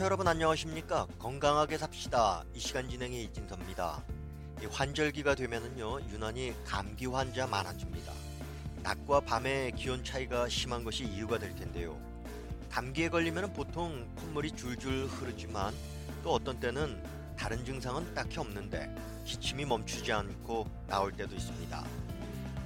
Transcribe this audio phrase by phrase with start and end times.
[0.00, 1.06] 청취자 여러분 안녕하십니까?
[1.18, 2.42] 건강하게 삽시다.
[2.54, 4.02] 이 시간 진행의 이진섭입니다.
[4.62, 8.10] 이 환절기가 되면은요 유난히 감기 환자 많아집니다.
[8.82, 12.00] 낮과 밤의 기온 차이가 심한 것이 이유가 될 텐데요.
[12.70, 15.74] 감기에 걸리면 보통 콧물이 줄줄 흐르지만
[16.24, 17.02] 또 어떤 때는
[17.36, 18.94] 다른 증상은 딱히 없는데
[19.26, 21.84] 기침이 멈추지 않고 나올 때도 있습니다.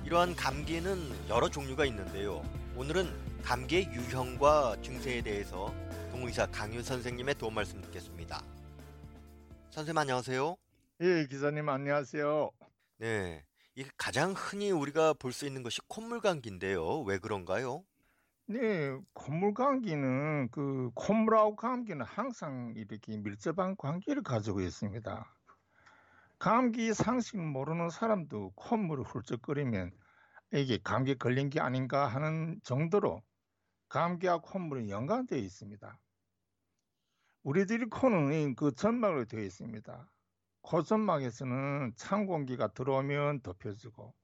[0.05, 2.45] 이러한 감기는 여러 종류가 있는데요.
[2.77, 5.75] 오늘은 감기의 유형과 증세에 대해서
[6.14, 8.41] 동의사 강유 선생님의 도움 말씀 듣겠습니다.
[9.71, 10.57] 선생님 안녕하세요.
[11.00, 12.53] 예, 기자님 안녕하세요.
[12.99, 13.45] 네.
[13.75, 17.00] 이 가장 흔히 우리가 볼 수 있는 것이 콧물 감기인데요.
[17.00, 17.82] 왜 그런가요?
[18.46, 25.37] 네, 콧물 감기는 그 콧물하고 감기는 항상 이렇게 밀접한 관계를 가지고 있습니다.
[26.39, 29.90] 감기 상식 모르는 사람도 콧물을 훌쩍거리면
[30.53, 33.20] 이게 감기 걸린 게 아닌가 하는 정도로
[33.89, 35.98] 감기와 콧물은 연관되어 있습니다.
[37.45, 40.11] 우리들이 코는 그 점막으로 되어 있습니다.
[40.62, 44.14] 코점막에서는 찬 공기가 들어오면 덮여주고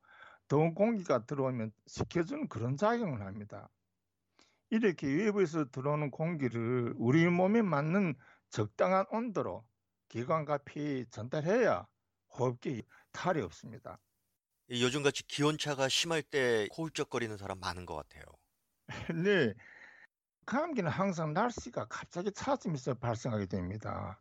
[0.49, 3.71] 더운 공기가 들어오면 식혀주는 그런 작용을 합니다.
[4.71, 8.15] 이렇게 외부에서 들어오는 공기를 우리 몸에 맞는
[8.49, 9.67] 적당한 온도로
[10.09, 11.87] 기관과 피 전달해야
[12.31, 14.01] 호흡기 탈이 없습니다.
[14.71, 18.25] 요즘같이 기온차가 심할 때 호울적거리는 사람 많은 것 같아요.
[19.25, 19.55] 네.
[20.47, 24.21] 감기는 항상 날씨가 갑자기 차지면서 발생하게 됩니다.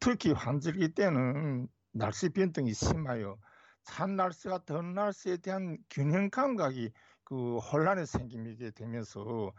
[0.00, 3.38] 특히 환절기 때는 날씨 변동이 심하여
[3.82, 6.92] 찬 날씨와 더운 날씨에 대한 균형 감각이
[7.24, 9.52] 그 혼란이 생기게 되면서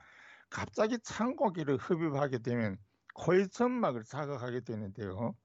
[0.50, 2.78] 갑자기 찬 공기를 흡입하게 되면
[3.14, 5.36] 코의 점막을 자극하게 되는데요.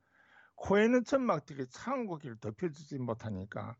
[0.57, 3.75] 코에 있는 점막들이 찬 공기를 덮여주지 못하니까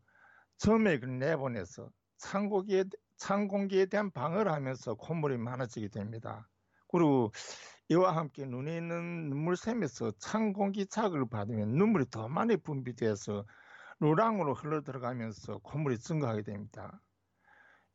[0.57, 2.83] 점액을 내보내서 찬 공기에,
[3.17, 6.49] 찬 공기에 대한 방어를 하면서 콧물이 많아지게 됩니다.
[6.93, 7.31] 그리고
[7.89, 13.45] 이와 함께 눈에 있는 눈물샘에서 찬 공기 자극을 받으면 눈물이 더 많이 분비돼서
[13.99, 17.01] 노랑으로 흘러 들어가면서 콧물이 증가하게 됩니다.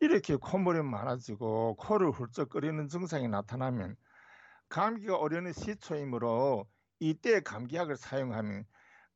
[0.01, 3.97] 이렇게 콧물이 많아지고 코를 훌쩍거리는 증상이 나타나면
[4.69, 6.69] 감기가 오려는 시초이므로
[7.01, 8.65] 이때 감기약을 사용하면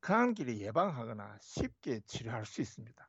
[0.00, 3.08] 감기를 예방하거나 쉽게 치료할 수 있습니다.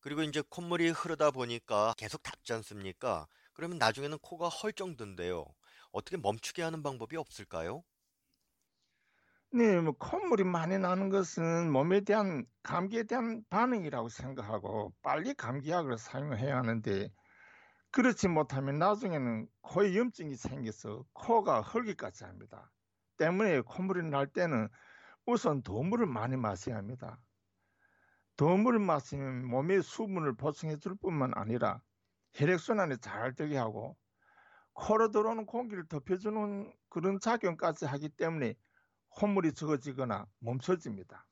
[0.00, 3.26] 그리고 이제 콧물이 흐르다 보니까 계속 닿지 않습니까?
[3.52, 5.44] 그러면 나중에는 코가 헐정든데요.
[5.92, 7.82] 어떻게 멈추게 하는 방법이 없을까요?
[9.52, 16.56] 네, 뭐 콧물이 많이 나는 것은 몸에 대한 감기에 대한 반응이라고 생각하고 빨리 감기약을 사용해야
[16.56, 17.10] 하는데
[17.90, 22.70] 그렇지 못하면 나중에는 코에 염증이 생겨서 코가 헐기까지 합니다.
[23.16, 24.68] 때문에 콧물이 날 때는
[25.26, 27.18] 우선 도물을 많이 마셔야 합니다.
[28.36, 31.82] 도물을 마시면 몸에 수분을 보충해 줄 뿐만 아니라
[32.34, 33.96] 혈액순환이 잘 되게 하고
[34.74, 38.54] 코로 들어오는 공기를 덮여주는 그런 작용까지 하기 때문에
[39.10, 41.26] 콧물이 적어지거나 멈춰집니다.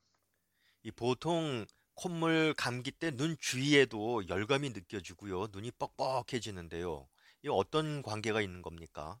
[0.83, 5.47] 이 보통 콧물 감기 때 눈 주위에도 열감이 느껴지고요.
[5.53, 7.07] 눈이 뻑뻑해지는데요.
[7.43, 9.19] 이 어떤 관계가 있는 겁니까?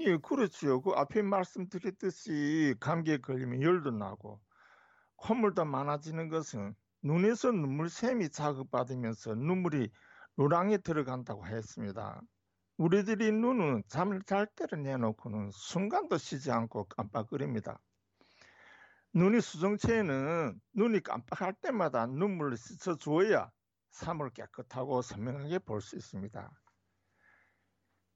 [0.00, 0.80] 예, 그렇죠.
[0.82, 4.40] 그 앞에 말씀드렸듯이 감기에 걸리면 열도 나고
[5.16, 9.90] 콧물도 많아지는 것은 눈에서 눈물샘이 자극받으면서 눈물이
[10.36, 12.22] 노랑에 들어간다고 했습니다.
[12.76, 17.78] 우리들이 눈은 잠을 잘 때를 내놓고는 순간도 쉬지 않고 깜빡거립니다.
[19.12, 23.50] 눈이 수정체에는 눈이 깜빡할 때마다 눈물을 씻어 주어야
[23.90, 26.50] 삶을 깨끗하고 선명하게 볼 수 있습니다.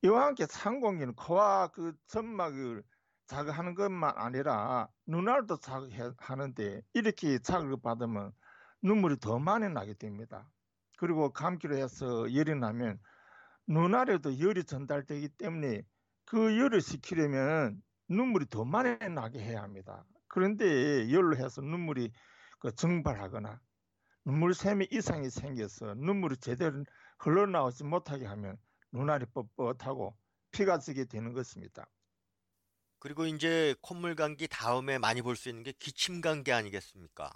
[0.02, 2.82] 이와 함께 찬 공기는 코와 그 점막을
[3.26, 8.32] 자극하는 것만 아니라 눈알도 자극하는데 이렇게 자극을 받으면
[8.82, 10.48] 눈물이 더 많이 나게 됩니다.
[10.98, 12.98] 그리고 감기로 해서 열이 나면
[13.68, 15.82] 눈알에도 열이 전달되기 때문에
[16.24, 20.04] 그 열을 식히려면 눈물이 더 많이 나게 해야 합니다.
[20.28, 22.12] 그런데 열로 해서 눈물이
[22.60, 23.60] 그 증발하거나
[24.24, 26.84] 눈물샘이 이상이 생겨서 눈물이 제대로
[27.20, 28.56] 흘러나오지 못하게 하면
[28.92, 30.14] 눈알이 뻣뻣하고
[30.52, 31.88] 피가 지게 되는 것입니다.
[33.00, 37.32] 그리고 이제 콧물 감기 다음에 많이 볼 수 있는 게 기침 감기 아니겠습니까?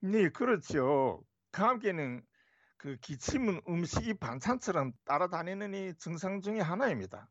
[0.00, 1.22] 네, 그렇죠.
[1.52, 2.22] 감기는
[2.80, 7.28] 그 기침은 음식이 반찬처럼 따라다니는 이 증상 중의 하나입니다.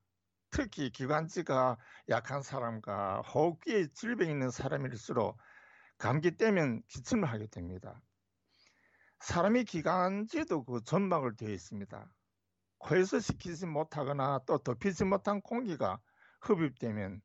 [0.52, 1.76] 특히 기관지가
[2.10, 5.40] 약한 사람과 호흡기에 질병이 있는 사람일수록
[5.98, 8.00] 감기 때면 기침을 하게 됩니다.
[9.22, 12.08] 사람이 기관지도 그 점막을 되어 있습니다.
[12.78, 16.00] 코에서 식히지 못하거나 또 덮이지 못한 공기가
[16.42, 17.22] 흡입되면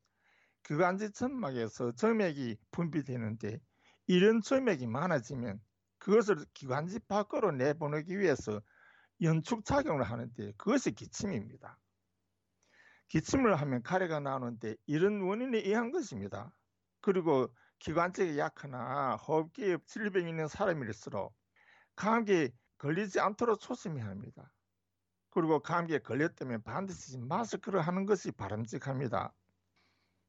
[0.63, 3.59] 기관지 점막에서 점액이 분비되는데
[4.07, 5.61] 이런 점액이 많아지면
[6.05, 8.61] 그것을 기관지 밖으로 내보내기 위해서
[9.23, 11.79] 연축 작용을 하는데 그것이 기침입니다.
[13.07, 16.55] 기침을 하면 가래가 나오는데 이런 원인에 의한 것입니다.
[17.01, 21.35] 그리고 기관지가 약하나 호흡기에 질병이 있는 사람일수록
[21.95, 24.53] 감기에 걸리지 않도록 조심해야 합니다.
[25.31, 29.33] 그리고 감기에 걸렸다면 반드시 마스크를 하는 것이 바람직합니다.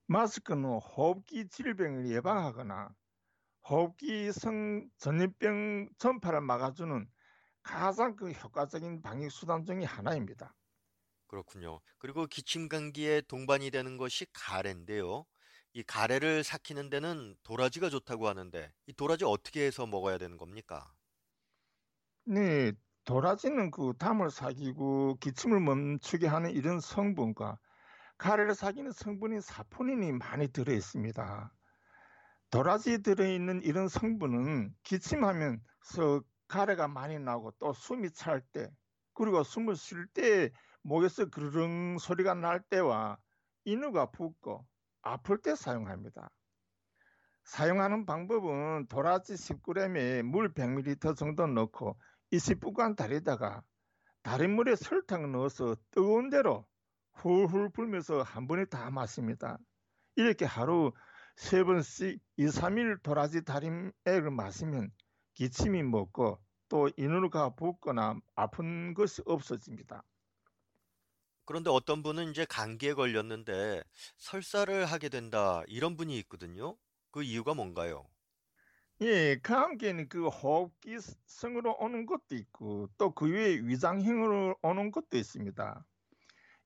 [0.07, 2.95] 마스크는 호흡기 질병을 예방하거나
[3.69, 7.07] 호흡기 성 전염병 전파를 막아주는
[7.63, 10.57] 가장 그 효과적인 방역 수단 중의 하나입니다.
[11.29, 11.81] 그렇군요.
[11.99, 15.25] 그리고 기침 감기에 동반이 되는 것이 가래인데요.
[15.73, 20.95] 이 가래를 삭히는 데는 도라지가 좋다고 하는데 이 도라지 어떻게 해서 먹어야 되는 겁니까?
[22.25, 22.73] 네,
[23.05, 27.59] 도라지는 그 담을 사귀고 기침을 멈추게 하는 이런 성분과
[28.19, 31.55] 가래를 사귀는 성분인 사포닌이 많이 들어 있습니다.
[32.57, 38.71] 도라지에 들어있는 이런 성분은 기침하면서 가래가 많이 나고 또 숨이 찰 때,
[39.13, 40.51] 그리고 숨을 쉴 때
[40.81, 43.19] 목에서 그르릉 소리가 날 때와
[43.67, 44.67] 인후가 붓고
[45.03, 46.31] 아플 때 사용합니다.
[47.45, 52.01] 사용하는 방법은 도라지 10g에 물 100ml 정도 넣고
[52.33, 53.63] 20분간 달이다가
[54.23, 56.65] 다른 물에 설탕을 넣어서 뜨거운 대로
[57.17, 59.59] 훌훌 불면서 한 번에 다 마십니다.
[60.15, 60.93] 이렇게 하루
[61.37, 64.91] 세 번씩 2, 3일 도라지 달인액을 마시면
[65.35, 66.39] 기침이 먹고
[66.69, 70.03] 또 인후가 붓거나 아픈 것이 없어집니다.
[71.45, 73.83] 그런데 어떤 분은 이제 감기에 걸렸는데
[74.19, 76.77] 설사를 하게 된다 이런 분이 있거든요.
[77.11, 78.07] 그 이유가 뭔가요?
[79.03, 85.85] 예, 감기는 그 호흡기성으로 오는 것도 있고 또 그 외에 위장형으로 오는 것도 있습니다.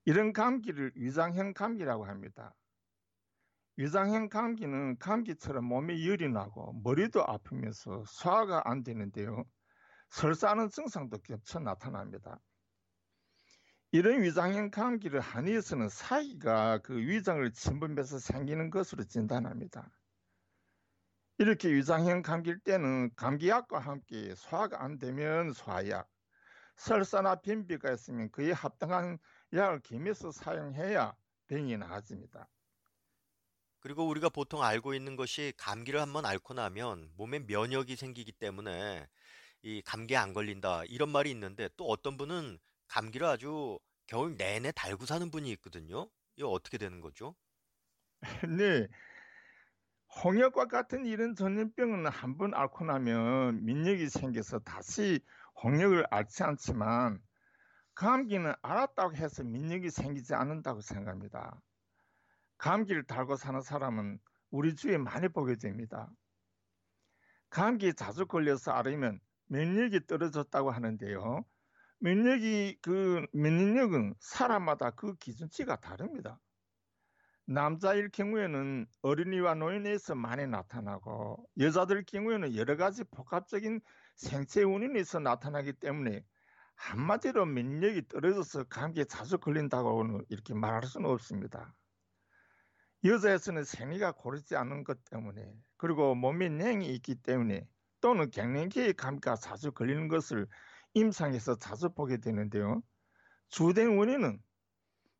[0.05, 2.55] 이런 감기를 위장형 감기라고 합니다.
[3.77, 9.45] 위장형 감기는 감기처럼 몸에 열이 나고 머리도 아프면서 소화가 안 되는데요.
[10.09, 12.39] 설사하는 증상도 겹쳐 나타납니다.
[13.93, 19.89] 이런 위장형 감기를 한의에서는 사기가 그 위장을 침범해서 생기는 것으로 진단합니다.
[21.37, 26.07] 이렇게 위장형 감기일 때는 감기약과 함께 소화가 안 되면 소화약,
[26.75, 29.17] 설사나 변비가 있으면 그에 합당한
[29.53, 31.15] 약을 김해서 사용해야
[31.47, 32.47] 병이 나아집니다.
[33.81, 39.07] 그리고 우리가 보통 알고 있는 것이 감기를 한번 앓고 나면 몸에 면역이 생기기 때문에
[39.63, 45.05] 이 감기에 안 걸린다 이런 말이 있는데 또 어떤 분은 감기를 아주 겨울 내내 달고
[45.07, 46.09] 사는 분이 있거든요.
[46.37, 47.35] 이거 어떻게 되는 거죠?
[48.47, 48.87] 네,
[50.23, 55.19] 홍역과 같은 이런 전염병은 한 번 앓고 나면 민력이 생겨서 다시
[55.63, 57.19] 홍역을 앓지 않지만
[57.95, 61.61] 감기는 앓았다고 해서 민력이 생기지 않는다고 생각합니다.
[62.61, 64.19] 감기를 달고 사는 사람은
[64.51, 66.07] 우리 주위에 많이 보게 됩니다.
[67.49, 71.43] 감기에 자주 걸려서 앓으면免疫이 떨어졌다고 하는데요.
[71.99, 76.39] 면역이 그 면역력은 사람마다 그 기준치가 다릅니다.
[77.45, 83.81] 남자일 경우에는 어린이와 노인에서 많이 나타나고 여자들 경우에는 여러 가지 복합적인
[84.15, 86.23] 생체 원인에서 나타나기 때문에
[86.75, 91.73] 한마디로 면역이 떨어져서 감기에 자주 걸린다고는 이렇게 말할 수는 없습니다.
[93.03, 97.67] 여자에서는 생리가 고르지 않은 것 때문에 그리고 몸에 냉이 있기 때문에
[98.01, 100.47] 또는 갱년기에 감기가 자주 걸리는 것을
[100.93, 102.81] 임상에서 자주 보게 되는데요.
[103.49, 104.41] 주된 원인은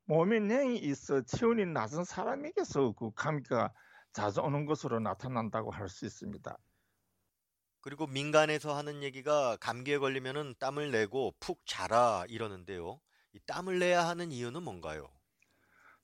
[0.05, 3.73] 몸에 냉이 있어 체온이 낮은 사람에게서 그 감기가
[4.13, 6.57] 자주 오는 것으로 나타난다고 할 수 있습니다.
[7.81, 13.00] 그리고 민간에서 하는 얘기가 감기에 걸리면은 땀을 내고 푹 자라 이러는데요.
[13.33, 15.09] 이 땀을 내야 하는 이유는 뭔가요?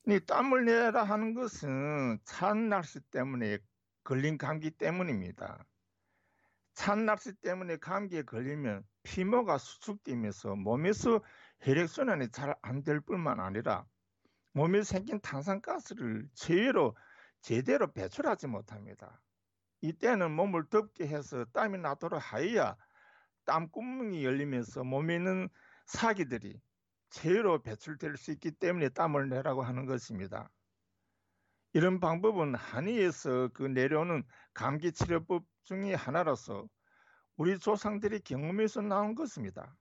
[0.09, 3.59] 이 땀을 내라 하는 것은 찬 날씨 때문에
[4.03, 5.65] 걸린 감기 때문입니다.
[6.75, 11.21] 찬 날씨 때문에 감기에 걸리면 피모가 수축되면서 몸에서
[11.61, 13.85] 혈액순환이 잘 안 될 뿐만 아니라
[14.53, 16.95] 몸에 생긴 탄산가스를 제대로
[17.41, 19.21] 제대로 배출하지 못합니다.
[19.81, 22.77] 이때는 몸을 덥게 해서 땀이 나도록 하여야
[23.45, 25.49] 땀구멍이 열리면서 몸에 있는
[25.85, 26.61] 사기들이
[27.09, 30.49] 체외로 배출될 수 있기 때문에 땀을 내라고 하는 것입니다.
[31.73, 34.23] 이런 방법은 한의에서 그 내려오는
[34.53, 36.67] 감기 치료법 중의 하나로서
[37.35, 39.75] 우리 조상들이 경험에서 나온 것입니다.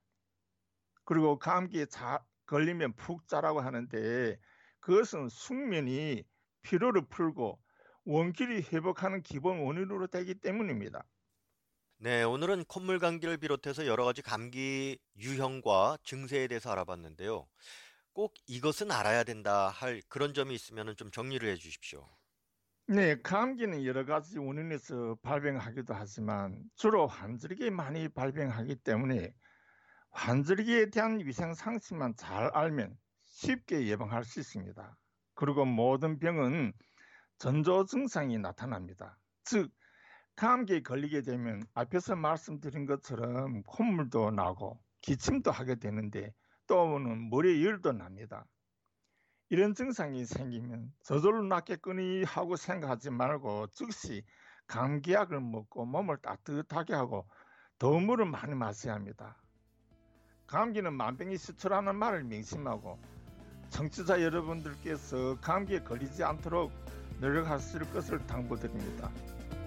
[1.04, 4.38] 그리고 감기에 자, 걸리면 푹 자라고 하는데
[4.80, 6.24] 그것은 숙면이
[6.62, 7.58] 피로를 풀고
[8.04, 11.04] 원기를 회복하는 기본 원인으로 되기 때문입니다.
[11.98, 17.48] 네, 오늘은 콧물 감기를 비롯해서 여러 가지 감기 유형과 증세에 대해서 알아봤는데요.
[18.12, 22.06] 꼭 이것은 알아야 된다 할 그런 점이 있으면 좀 정리를 해 주십시오.
[22.88, 29.32] 네, 감기는 여러 가지 원인에서 발병하기도 하지만 주로 환절기에 많이 발병하기 때문에
[30.10, 34.96] 환절기에 대한 위생 상식만 잘 알면 쉽게 예방할 수 있습니다.
[35.34, 36.74] 그리고 모든 병은
[37.38, 39.18] 전조 증상이 나타납니다.
[39.44, 39.70] 즉
[40.36, 46.34] 감기에 걸리게 되면 앞에서 말씀드린 것처럼 콧물도 나고 기침도 하게 되는데
[46.66, 48.44] 또는 머리에 열도 납니다.
[49.48, 54.24] 이런 증상이 생기면 저절로 낫겠거니 하고 생각하지 말고 즉시
[54.66, 57.26] 감기약을 먹고 몸을 따뜻하게 하고
[57.78, 59.38] 더운 물을 많이 마셔야 합니다.
[60.48, 62.98] 감기는 만병이 수초라는 말을 명심하고
[63.70, 66.72] 청취자 여러분들께서 감기에 걸리지 않도록
[67.20, 69.10] 노력하실 것을 당부드립니다.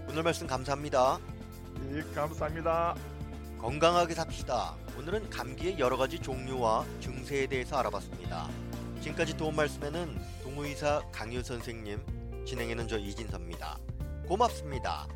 [0.10, 1.20] 오늘 말씀 감사합니다.
[1.94, 2.96] 예, 감사합니다.
[3.60, 4.74] 건강하게 삽시다.
[4.98, 8.50] 오늘은 감기의 여러 가지 종류와 증세에 대해서 알아봤습니다.
[9.01, 13.78] 지금까지 도움 말씀에는 동의사 강유 선생님, 진행에는 저 이진섭입니다.
[14.28, 15.08] 고맙습니다.